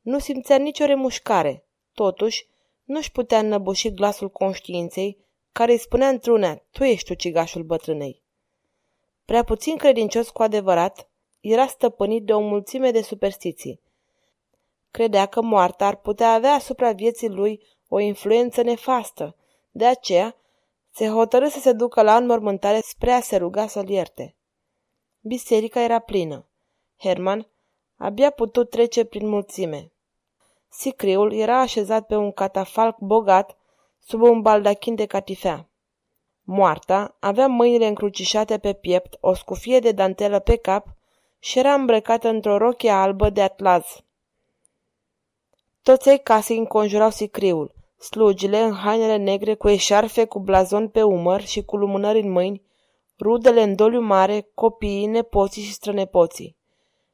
[0.00, 1.64] Nu simțea nicio remușcare,
[1.94, 2.46] totuși
[2.84, 5.18] nu-și putea înnăbuși glasul conștiinței,
[5.52, 8.22] care îi spunea într-una, tu ești ucigașul bătrânei.
[9.24, 11.08] Prea puțin credincios cu adevărat,
[11.40, 13.80] era stăpânit de o mulțime de superstiții.
[14.90, 19.36] Credea că moartea ar putea avea asupra vieții lui o influență nefastă,
[19.70, 20.36] de aceea
[20.92, 24.34] se hotărâ să se ducă la înmormântare spre a se ruga să-l ierte.
[25.20, 26.46] Biserica era plină.
[26.98, 27.46] Herman
[27.96, 29.92] abia putut trece prin mulțime.
[30.68, 33.56] Sicriul era așezat pe un catafalc bogat
[33.98, 35.68] sub un baldachin de catifea.
[36.42, 40.86] Moarta avea mâinile încrucișate pe piept, o scufie de dantelă pe cap
[41.38, 43.84] și era îmbrăcată într-o rochie albă de atlaz.
[45.82, 47.74] Toți ai casei înconjurau sicriul.
[48.02, 52.62] Slugile în hainele negre cu eșarfe cu blazon pe umăr și cu lumânări în mâini,
[53.20, 56.56] rudele în doliu mare, copiii, nepoții și strănepoții.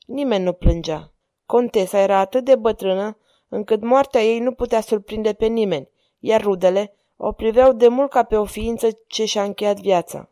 [0.06, 1.12] Nimeni nu plângea.
[1.46, 6.94] Contesa era atât de bătrână încât moartea ei nu putea surprinde pe nimeni, iar rudele
[7.16, 10.30] o priveau de mult ca pe o ființă ce și-a încheiat viața.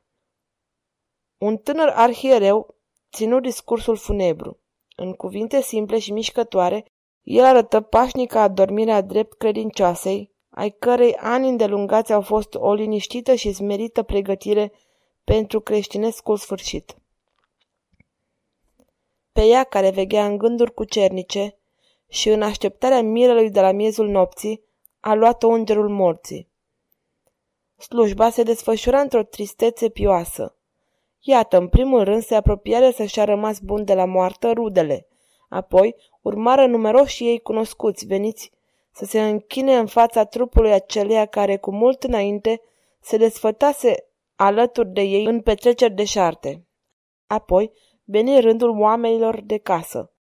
[1.38, 2.74] Un tânăr arhiereu
[3.12, 4.60] ținut discursul funebru.
[4.96, 6.84] În cuvinte simple și mișcătoare,
[7.22, 13.52] el arătă pașnica adormirea drept credincioasei, ai cărei ani îndelungați au fost o liniștită și
[13.52, 14.72] smerită pregătire
[15.24, 16.96] pentru creștinescul sfârșit.
[19.32, 21.56] Pe ea care veghea în gânduri cucernice
[22.08, 24.62] și în așteptarea mirelui de la miezul nopții,
[25.00, 26.48] a luat-o îngerul morții.
[27.76, 30.56] Slujba se desfășura într-o tristețe pioasă.
[31.20, 35.06] Iată, în primul rând se apropiară să-și a rămas bun de la moartă rudele.
[35.48, 38.54] Apoi urmară numeroși ei cunoscuți, veniți
[38.96, 42.60] să se închine în fața trupului aceleia care cu mult înainte
[43.00, 46.66] se desfătase alături de ei în petreceri de șarte.
[47.26, 47.72] Apoi
[48.04, 50.12] veni rândul oamenilor de casă.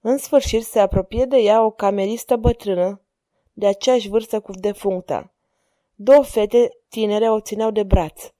[0.00, 3.00] În sfârșit se apropie de ea o cameristă bătrână,
[3.52, 5.32] de aceeași vârstă cu defuncta.
[5.94, 8.32] Două fete tinere o țineau de braț.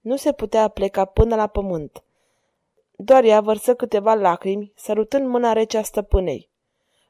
[0.00, 2.04] Nu se putea pleca până la pământ.
[2.96, 6.50] Doar ea vărsă câteva lacrimi, sărutând mâna rece a stăpânei.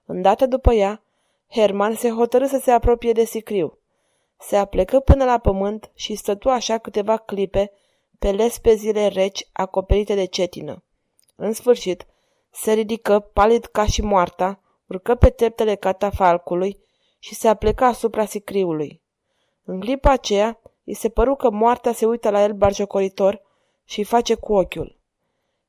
[0.04, 1.02] Îndată după ea,
[1.50, 3.78] Herman se hotărâ să se apropie de sicriu.
[4.38, 7.72] Se aplecă până la pământ și stătu așa câteva clipe
[8.18, 10.82] pe lespezile reci acoperite de cetină.
[11.36, 12.06] În sfârșit,
[12.50, 16.78] se ridică, palid ca și moarta, urcă pe treptele catafalcului
[17.18, 19.02] și se aplecă asupra sicriului.
[19.64, 23.42] În clipa aceea, îi se păru că moartea se uită la el barjocoritor
[23.84, 24.98] și îi face cu ochiul.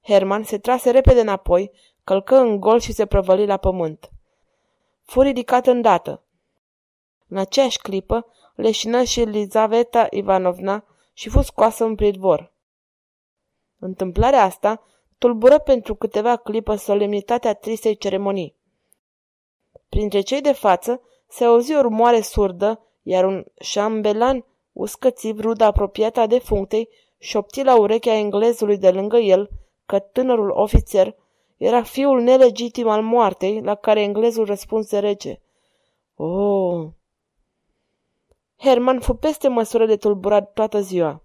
[0.02, 1.72] Herman se trase repede înapoi,
[2.04, 4.10] călcă în gol și se prăvăli la pământ.
[5.10, 6.24] Fu ridicat îndată.
[7.28, 8.26] În aceeași clipă,
[8.56, 10.84] leșină și Elizaveta Ivanovna
[11.14, 12.54] și fu scoasă în pridvor.
[13.80, 14.84] Întâmplarea asta
[15.18, 18.56] tulbură pentru câteva clipă solemnitatea tristei ceremonii.
[19.90, 26.20] Printre cei de față se auzi o rumoare surdă, iar un șambelan uscățiv, rudă apropiată
[26.20, 29.50] a defunctei, șopti la urechea englezului de lângă el
[29.86, 31.16] că tânărul ofițer
[31.60, 35.42] era fiul nelegitim al moartei, la care englezul răspunse rece.
[36.16, 36.88] Oh!
[38.58, 41.24] Herman fu peste măsură de tulburat toată ziua.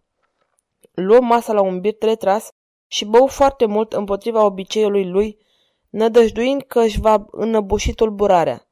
[0.93, 2.49] Luă masa la un birt retras
[2.87, 5.39] și bău foarte mult împotriva obiceiului lui,
[5.91, 8.69] nădăjduind că își va înăbuși tulburarea.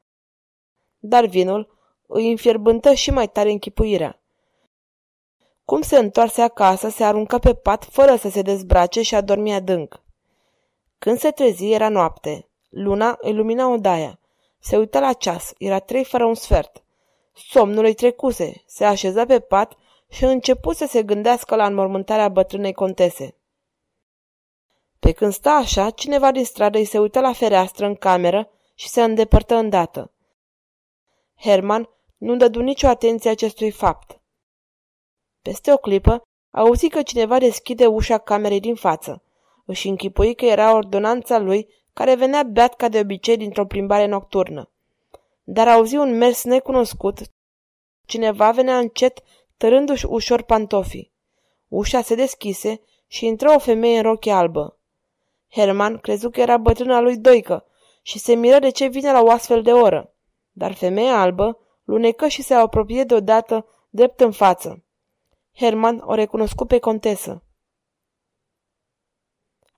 [0.98, 4.22] Dar vinul îi înfierbântă și mai tare închipuirea.
[5.64, 9.52] Cum se întoarse acasă, se aruncă pe pat fără să se dezbrace și a dormi
[9.52, 10.01] adânc.
[11.02, 12.48] Când se trezi, era noapte.
[12.68, 14.18] Luna ilumina odaia.
[14.58, 15.52] Se uită la ceas.
[15.58, 16.84] Era trei fără un sfert.
[17.32, 18.62] Somnul îi trecuse.
[18.66, 19.76] Se așeză pe pat
[20.08, 23.36] și început să se gândească la înmormântarea bătrânei contese.
[24.98, 28.88] Pe când sta așa, cineva din stradă îi se uită la fereastră în cameră și
[28.88, 30.12] se îndepărtă îndată.
[31.40, 34.20] Herman nu dădu nicio atenție acestui fapt.
[35.40, 39.22] Peste o clipă, auzi că cineva deschide ușa camerei din față.
[39.64, 44.70] Își închipui că era ordonanța lui, care venea beat ca de obicei dintr-o plimbare nocturnă.
[45.44, 47.18] Dar auzi un mers necunoscut.
[48.04, 49.22] Cineva venea încet,
[49.56, 51.12] tărându-și ușor pantofii.
[51.68, 54.78] Ușa se deschise și intră o femeie în rochie albă.
[55.50, 57.66] Herman crezu că era bătrâna lui Doică
[58.02, 60.14] și se miră de ce vine la o astfel de oră.
[60.52, 64.84] Dar femeia albă lunecă și se apropie deodată drept în față.
[65.54, 67.42] Herman o recunoscut pe contesă.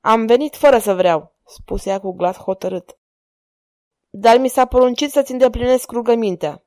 [0.06, 2.96] Am venit fără să vreau, spuse ea cu glas hotărât.
[4.10, 6.64] Dar mi s-a poruncit să-ți îndeplinesc rugămintea.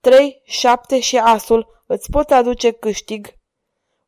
[0.00, 3.34] Trei, șapte și asul îți pot aduce câștig,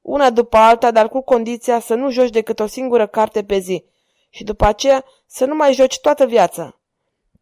[0.01, 3.85] una după alta, dar cu condiția să nu joci decât o singură carte pe zi
[4.31, 6.81] și după aceea să nu mai joci toată viața.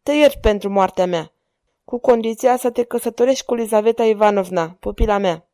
[0.03, 1.31] Te iert pentru moartea mea,
[1.85, 5.47] cu condiția să te căsătorești cu Lizaveta Ivanovna, pupila mea.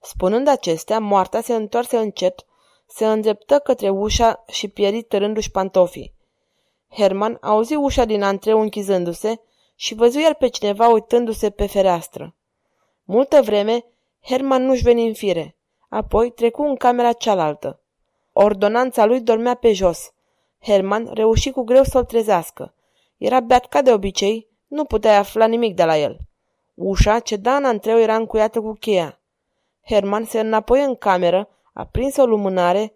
[0.00, 2.44] Spunând acestea, moartea se întoarse încet,
[2.86, 6.14] se îndreptă către ușa și pieri tărându-și pantofii.
[6.90, 9.40] Herman auzi ușa din antreu închizându-se
[9.74, 12.34] și văzu iar pe cineva uitându-se pe fereastră.
[13.04, 13.84] Multă vreme,
[14.22, 15.56] Herman nu-și veni în fire.
[15.88, 17.80] Apoi trecu în camera cealaltă.
[18.32, 20.12] Ordonanța lui dormea pe jos.
[20.60, 22.74] Herman reuși cu greu să-l trezească.
[23.16, 26.16] Era beat ca de obicei, nu putea afla nimic de la el.
[26.74, 29.20] Ușa ce da în antreu era încuiată cu cheia.
[29.86, 32.94] Herman se înapoi în cameră, aprinse o lumânare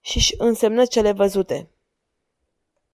[0.00, 1.73] și își însemnă cele văzute.